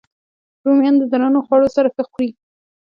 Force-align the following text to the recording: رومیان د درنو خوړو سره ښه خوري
رومیان 0.65 0.95
د 0.99 1.03
درنو 1.11 1.39
خوړو 1.45 1.67
سره 1.75 1.87
ښه 1.95 2.03
خوري 2.09 2.29